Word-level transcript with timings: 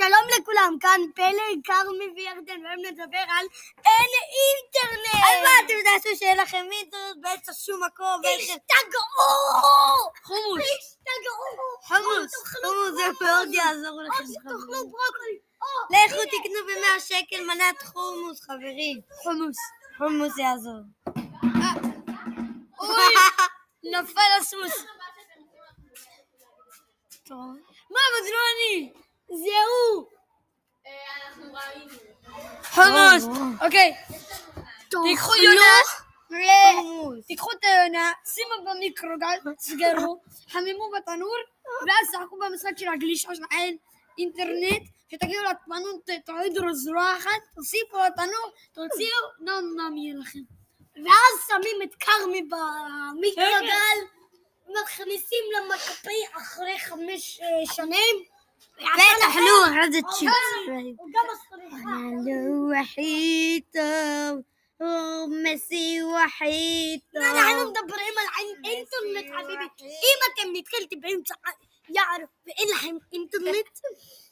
שלום 0.00 0.40
לכולם, 0.40 0.76
כאן 0.80 1.00
פלג, 1.14 1.58
כרמי 1.64 2.08
וירדן, 2.16 2.64
והיום 2.64 2.84
נדבר 2.86 3.24
על 3.28 3.46
אין 3.86 4.10
אינטרנט! 4.36 5.14
אז 5.14 5.36
מה, 5.44 5.50
אתם 5.64 5.74
תעשו 5.84 6.16
שאין 6.18 6.38
לכם 6.38 6.66
אינטרנט 6.72 7.16
באמצע 7.20 7.52
שום 7.52 7.80
מקום? 7.84 8.20
תשתגעו! 8.38 9.02
חומוס. 10.24 10.62
תשתגעו! 10.62 11.44
חומוס, 11.82 12.32
חומוס 12.62 12.90
זה 12.96 13.24
מאוד 13.24 13.48
יעזור 13.54 13.90
או 13.90 14.02
לכם. 14.02 14.24
שתאכלו 14.32 14.58
חברים. 14.60 14.68
ברוקולי! 14.68 15.38
או, 15.62 15.66
לכו 15.92 16.22
תקנו 16.24 16.60
ב-100 16.66 17.00
שקל 17.00 17.44
מנת 17.44 17.82
חומוס, 17.82 18.40
חברים. 18.42 19.00
חומוס. 19.22 19.56
חומוס 19.98 20.38
יעזור. 20.38 20.80
אוי, 22.80 23.14
נפל 23.92 24.30
הסוס. 24.40 24.84
מה, 27.90 28.00
אבל 28.10 28.24
זה 28.24 28.30
לא 28.30 28.38
אני! 28.54 28.92
זה 29.30 29.56
הוא! 29.68 29.79
חומוס! 32.64 33.38
אוקיי, 33.64 33.94
תיקחו 34.88 35.32
יונה, 35.36 35.76
תיקחו 37.26 37.50
את 37.52 37.64
היונה, 37.64 38.12
שימו 38.24 38.70
במיקרוגל, 38.70 39.54
סגרו, 39.58 40.20
חממו 40.48 40.90
בתנור, 40.96 41.36
ואז 41.86 42.12
שחקו 42.12 42.38
במשחק 42.38 42.78
של 42.78 42.88
הגלישה 42.88 43.34
שלהם 43.34 43.76
אינטרנט, 44.18 44.82
שתגידו 45.10 45.42
לתמנות, 45.50 46.10
תורידו 46.26 46.74
זרוע 46.74 47.16
אחת, 47.18 47.40
תוסיפו 47.54 47.96
לתנור, 48.06 48.52
תוציאו, 48.72 49.16
נום 49.40 49.74
נום 49.76 49.96
יהיה 49.96 50.14
לכם. 50.20 50.38
ואז 50.96 51.34
שמים 51.48 51.82
את 51.82 51.94
כרמי 51.94 52.42
במיקרוגל, 52.42 53.98
מכניסים 54.82 55.44
למקפיא 55.56 56.26
אחרי 56.36 56.78
חמש 56.78 57.40
שנים, 57.64 58.16
ותאכלו 58.76 59.64
אחרי 59.64 59.92
זה 59.92 59.98
צ'יפס. 60.18 60.34
הוא 60.98 61.08
גם 61.14 61.24
הסריחה. 61.32 61.90
הוא 62.48 62.74
הכי 62.82 63.60
טוב, 63.72 64.40
הוא 64.80 65.28
מסי 65.44 65.98
הוא 65.98 66.18
הכי 66.18 66.98
טוב. 67.14 67.22
אנחנו 67.22 67.70
מדברים 67.70 68.14
על 68.20 68.26
אינ- 68.38 68.64
אינטרנט 68.64 69.34
חביבי. 69.44 69.64
אם 69.84 70.18
אתם 70.32 70.48
נתקלתם 70.52 71.00
באמצע 71.00 71.34
יער 71.88 72.16
ואין 72.46 72.68
לכם 72.74 72.96
אינטרנט, 73.12 73.78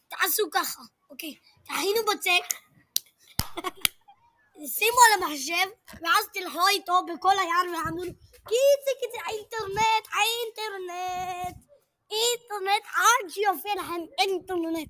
תעשו 0.08 0.42
ככה, 0.52 0.80
אוקיי? 1.10 1.34
תכינו 1.64 2.00
בצק, 2.12 2.56
שימו 4.66 4.98
על 5.06 5.22
המחשב, 5.22 5.68
ואז 6.02 6.24
תלכו 6.32 6.68
איתו 6.68 6.92
אינטרנט, 12.58 12.84
עד 12.94 13.30
שיופיע 13.30 13.72
לכם 13.74 14.00
אינטרנט. 14.18 14.88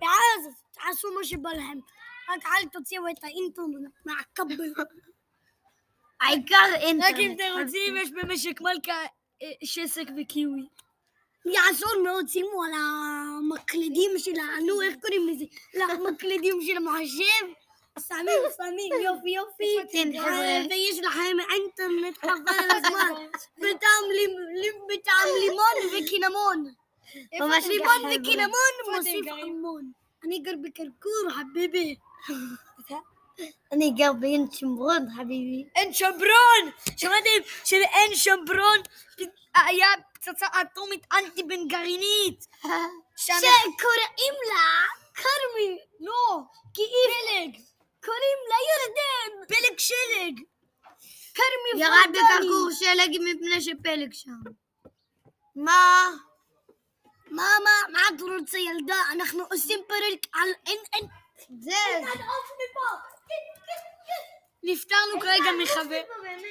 ואז 0.00 0.54
תעשו 0.70 1.08
מה 1.18 1.24
שבא 1.24 1.50
לכם. 1.50 1.78
רק 2.28 2.46
אל 2.46 2.68
תוציאו 2.68 3.08
את 3.08 3.24
האינטרנט 3.24 3.92
מהכבל. 4.04 4.72
העיקר 6.20 6.56
רק 6.74 6.80
אינטרנט. 6.80 7.18
אם 7.18 7.34
תירוצים 7.36 7.96
יש 7.96 8.10
במשק 8.10 8.60
מלכה 8.60 9.02
אה, 9.42 9.52
שסק 9.64 10.06
וקיווי. 10.16 10.66
יעזור 11.44 12.02
מאוד, 12.04 12.28
שימו 12.28 12.62
על 12.64 12.70
המקלדים 12.74 14.10
שלנו, 14.18 14.82
איך 14.82 14.94
קוראים 15.02 15.28
לזה? 15.28 15.44
למקלדים 15.74 16.62
של 16.62 16.76
המחשב. 16.76 17.46
שמים, 18.08 18.42
שמים, 18.56 18.92
יופי 19.04 19.30
יופי. 19.30 19.92
כן, 19.92 20.08
אה, 20.14 20.22
חבר'ה. 20.22 20.66
ויש 20.70 20.98
לכם 20.98 21.36
ממש 27.40 27.64
לימון 27.66 27.88
ככה, 27.98 28.20
וקינמון 28.20 28.96
מוסיף? 28.96 29.26
המון. 29.42 29.92
אני 30.24 30.38
גר 30.38 30.52
בקרקור, 30.62 31.30
חביבי. 31.30 31.96
אני 33.72 33.90
גר 33.90 34.12
בעין 34.12 34.50
שומרון, 34.52 35.06
חביבי. 35.16 35.64
אין 35.76 35.92
שברון! 35.92 36.62
שמעתם 36.96 37.50
שבאין 37.64 38.14
שברון 38.14 38.78
היה 39.54 39.86
פצצה 40.14 40.46
אטומית 40.62 41.06
אנטי 41.12 41.42
בן 41.42 41.68
גרעינית? 41.68 42.46
שקוראים 43.16 44.34
לה 44.48 44.86
כרמי. 45.14 45.78
לא, 46.00 46.40
כי 46.74 46.82
היא 46.82 46.90
פלג. 47.10 47.60
קוראים 48.04 48.38
לה 48.48 48.56
ירדן. 48.70 49.46
פלג 49.48 49.78
שלג. 49.78 50.40
כרמי 51.34 51.84
ירד 51.84 51.92
פרדני. 52.04 52.18
בכרכור 52.18 52.70
שלג 52.78 53.18
מפני 53.20 53.60
שפלג 53.60 54.12
שם. 54.12 54.30
מה? 55.56 56.06
מה, 57.30 57.42
את 58.08 58.20
רוצה 58.20 58.58
ילדה? 58.58 59.02
אנחנו 59.12 59.44
עושים 59.50 59.78
פרק 59.88 60.26
על 60.34 60.48
אין, 60.66 60.78
אין. 60.94 61.06
זה... 61.60 61.70
נפטרנו 64.62 65.20
כרגע 65.20 65.50
מחבר, 65.62 66.00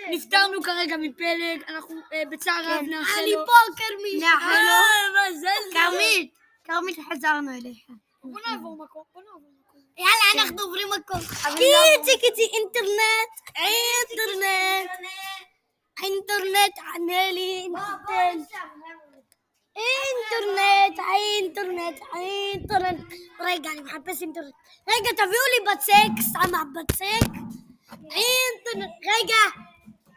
נפטרנו 0.09 0.63
כרגע 0.63 0.97
מפלג, 0.97 1.63
אנחנו 1.67 1.95
אה, 2.13 2.23
בצער 2.31 2.63
רב 2.65 2.81
נאחל 2.81 3.21
לו. 3.21 3.23
אני 3.23 3.33
פה 3.45 3.83
כרמית. 3.83 4.23
נאחל 4.23 4.61
לו. 4.65 5.73
כרמית, 5.73 6.33
כרמית 6.63 6.97
חזרנו 7.09 7.51
אליך. 7.51 7.77
בוא 8.23 8.39
נעבור 8.47 8.77
מקום, 8.83 9.03
בוא 9.13 9.21
נעבור 9.21 9.51
מקום. 9.61 9.81
יאללה, 9.97 10.43
אנחנו 10.43 10.61
עוברים 10.61 10.87
מקום. 10.99 11.19
קיצי 11.57 12.19
קיצי 12.19 12.49
אינטרנט, 12.53 13.33
אינטרנט, 13.55 14.91
אינטרנט, 16.03 16.77
ענה 16.95 17.31
לי 17.31 17.61
אינטרנט. 17.63 18.49
אינטרנט, 21.49 21.99
אינטרנט. 22.15 22.99
רגע, 23.39 23.69
אני 23.71 23.81
מחפש 23.81 24.21
אינטרנט. 24.21 24.53
רגע, 24.87 25.09
תביאו 25.11 25.45
לי 25.53 25.71
בצק, 25.71 26.23
שמה 26.33 26.63
בצק. 26.75 27.31
אינטרנט, 27.91 28.91
רגע. 29.01 29.65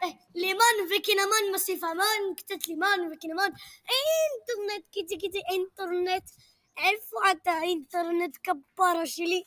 אה, 0.03 0.09
לימון 0.35 0.77
וקינמון 0.87 1.53
מוסיף 1.53 1.85
המון, 1.85 2.35
קצת 2.37 2.67
לימון 2.69 3.13
וקינמון. 3.13 3.49
אינטרנט, 3.89 4.85
קיצי 4.91 5.19
קיצי 5.19 5.41
אינטרנט. 5.51 6.31
איפה 6.79 7.17
אתה 7.31 7.63
אינטרנט 7.63 8.37
כפרה 8.43 9.07
שלי? 9.07 9.43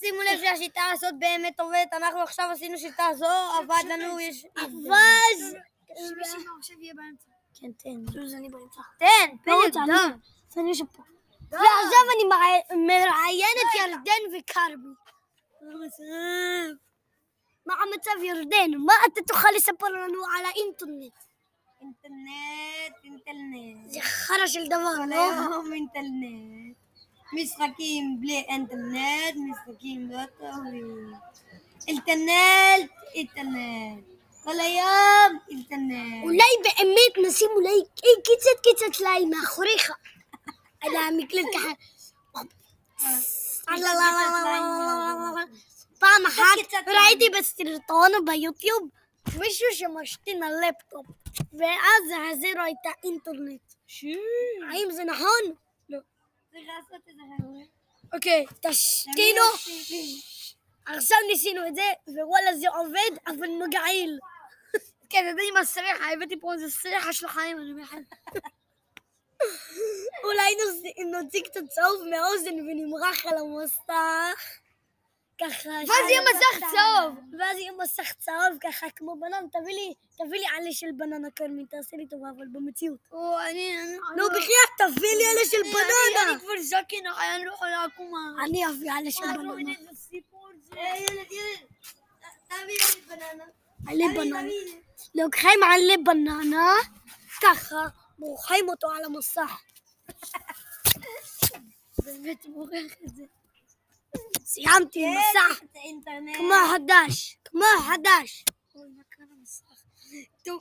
שימו 0.00 0.20
לב 0.22 0.40
שהשיטה 0.40 0.82
הזאת 0.92 1.14
באמת 1.18 1.60
עובדת, 1.60 1.92
אנחנו 1.92 2.20
עכשיו 2.20 2.50
עשינו 2.52 2.78
שיטה 2.78 3.08
זו, 3.14 3.26
עבד 3.58 3.84
לנו, 3.92 4.20
יש... 4.20 4.46
ואז... 4.88 5.56
עכשיו 6.58 6.80
יהיה 6.80 6.94
באמצע. 6.94 7.30
כן, 7.54 7.72
תן. 7.72 8.18
אני 8.36 8.48
באמצע. 8.48 8.80
תן, 8.98 9.36
לא 9.46 9.54
ועכשיו 11.50 12.04
אני 12.16 12.24
מרא- 12.28 12.76
מראיין 12.86 13.56
את 13.62 13.80
ירדן 13.80 14.38
וכרמי. 14.38 14.94
מה 17.66 17.74
המצב 17.74 18.22
ירדן? 18.22 18.70
מה 18.86 18.92
אתה 19.12 19.20
תוכל 19.26 19.48
לספר 19.56 19.86
לנו 19.86 20.24
על 20.24 20.44
האינטרנט? 20.46 21.12
אינטרנט, 21.80 22.94
אינטרנט. 23.04 23.90
זה 23.90 24.00
חרא 24.00 24.46
של 24.46 24.66
דבר, 24.66 25.04
לא? 25.08 25.14
היום 25.14 25.72
אינטרנט. 25.72 26.76
משחקים 27.32 28.16
בלי 28.20 28.44
אינטרנט, 28.48 29.34
משחקים 29.50 30.10
לא 30.10 30.20
טובים. 30.38 31.12
אינטרנט, 31.88 32.90
אינטרנט. 33.14 34.04
כל 34.44 34.60
היום 34.60 35.38
אינטרנט. 35.50 36.22
אולי 36.22 36.44
באמת 36.62 37.26
נשים 37.28 37.48
אולי 37.54 37.80
קיצת 37.96 38.60
קיצת 38.62 39.00
לי 39.00 39.24
מאחוריך. 39.26 39.90
על 40.84 40.96
המקלט 40.96 41.44
ככה. 41.54 41.72
פעם 45.98 46.26
אחת 46.26 46.74
ראיתי 46.86 47.30
בסרטון 47.38 48.10
ביוטיוב 48.24 48.88
מישהו 49.38 49.66
שמשתין 49.72 50.42
על 50.42 50.52
לפטופ 50.68 51.06
ואז 51.52 52.02
החזירו 52.16 52.60
את 52.60 52.86
האינטרנט. 53.02 53.60
האם 54.70 54.88
זה 54.90 55.04
נכון? 55.04 55.54
לא. 55.88 55.98
זה. 57.40 58.16
אוקיי, 58.16 58.44
תשתינו. 58.60 59.42
עכשיו 60.86 61.18
ניסינו 61.30 61.66
את 61.66 61.74
זה, 61.74 61.82
ווואלה 62.08 62.56
זה 62.56 62.68
עובד, 62.68 63.18
אבל 63.26 63.66
מגעיל. 63.66 64.18
כן, 65.10 65.24
יודע 65.28 65.42
עם 65.50 65.56
הסריחה, 65.56 66.12
הבאתי 66.12 66.40
פה 66.40 66.52
איזה 66.52 66.70
סריחה 66.70 67.12
של 67.12 67.28
חיים, 67.28 67.58
אני 67.58 67.82
לך. 67.82 67.94
אולי 70.62 71.04
נוציא 71.22 71.42
קצת 71.42 71.60
צהוב 71.68 72.02
מהאוזן 72.10 72.54
ונמרח 72.54 73.26
על 73.26 73.38
המסך. 73.38 74.58
ככה. 75.40 75.68
ואז 75.68 76.08
יהיה 76.08 76.20
מסך 76.20 76.66
צהוב. 76.70 77.14
ואז 77.38 77.58
יהיה 77.58 77.72
מסך 77.82 78.12
צהוב 78.18 78.58
ככה 78.60 78.86
כמו 78.96 79.16
בנן. 79.20 79.46
תביא 79.52 79.74
לי, 79.74 79.94
תביא 80.18 80.38
לי 80.40 80.46
עלה 80.56 80.72
של 80.72 80.86
בננה 80.96 81.28
כרמי, 81.36 81.66
תעשה 81.66 81.96
לי 81.96 82.06
טובה, 82.06 82.26
אבל 82.36 82.44
במציאות. 82.52 82.98
או, 83.12 83.38
אני... 83.40 83.76
אני- 83.82 83.96
נו, 84.16 84.24
בחייאת, 84.28 84.70
תביא 84.96 85.16
לי 85.16 85.24
עלה 85.26 85.40
של 85.50 85.56
אני 85.64 85.72
בננה. 85.72 86.38
כבר 86.38 86.62
זקן, 86.62 87.06
אני 87.34 87.44
לא 87.44 87.52
יכולה 87.52 87.86
לקום. 87.86 88.12
אני 88.44 88.66
אביא 88.66 88.92
עלה 88.92 89.10
של 89.10 89.22
בננה. 89.36 89.72
אה, 90.76 90.96
ילד, 90.98 91.32
ילד. 91.32 91.66
תביא 92.48 92.66
לי 92.66 93.00
בננה. 93.08 93.44
עלה 93.88 94.04
בננה. 94.14 94.50
לוקחים 95.14 95.60
עלה 95.62 95.94
בננה, 96.04 96.72
ככה, 97.42 97.76
מורחים 98.18 98.68
אותו 98.68 98.90
על 98.90 99.04
המסך. 99.04 99.60
באמת 102.04 102.46
מורח 102.46 102.92
את 103.04 103.16
זה. 103.16 103.24
סיימתי 104.44 105.06
מסע 105.06 105.64
כמו 106.36 106.54
חדש, 106.72 107.36
כמו 107.44 107.64
חדש. 107.86 108.44
טוב, 110.44 110.60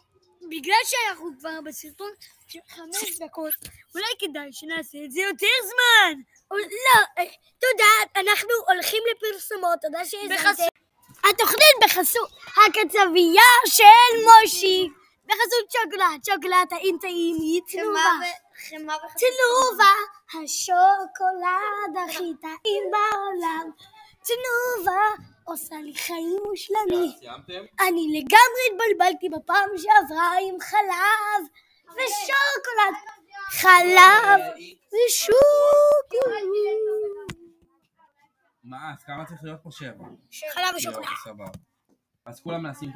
בגלל 0.50 0.84
שאנחנו 0.86 1.30
כבר 1.40 1.62
בסרטון 1.66 2.12
של 2.48 2.60
חמש 2.70 3.20
דקות, 3.20 3.54
אולי 3.96 4.14
כדאי 4.20 4.54
שנעשה 4.54 4.98
את 5.06 5.12
זה 5.12 5.22
יותר 5.22 5.56
זמן. 5.64 6.22
לא, 6.52 7.02
אה, 7.18 7.24
תודה, 7.60 8.22
אנחנו 8.22 8.50
הולכים 8.68 9.04
לפרסומות, 9.12 9.80
תודה 9.82 10.06
שהזמנתם. 10.06 10.36
בחסות, 10.36 10.70
התוכנית 11.30 11.76
בחסות 11.84 12.30
הקצבייה 12.68 13.52
של 13.66 14.14
מושי. 14.24 14.88
בחסות 15.26 15.72
שוקולד, 15.72 16.26
שוקולד 16.26 16.68
טעים 16.70 16.98
טעים, 17.02 17.62
תנובה. 17.72 18.43
חמאה 18.70 18.96
וחצי. 19.06 19.26
תנובה, 19.26 19.94
השוקולד 20.28 21.94
הכי 22.06 22.34
טעים 22.42 22.84
בעולם. 22.92 23.72
תנובה 24.24 25.26
עושה 25.44 25.76
לי 25.76 25.96
חיים 25.96 26.38
מושלמים. 26.46 27.12
סיימתם? 27.20 27.64
אני 27.88 28.08
לגמרי 28.20 28.64
התבלבלתי 28.72 29.30
בפעם 29.30 29.70
שעברה 29.78 30.32
עם 30.42 30.56
חלב 30.62 31.48
ושוקולד. 31.90 32.96
חלב 33.50 34.40
ושוקולד. 34.88 35.44
מה, 38.64 38.92
אז 38.94 39.04
כמה 39.04 39.26
צריך 39.26 39.40
להיות 39.44 39.60
פה 39.64 39.70
שבע? 39.72 40.06
חלב 40.54 40.96
סבבה. 41.24 41.46
אז 42.26 42.42
כולם 42.42 42.64
מנסים 42.64 42.90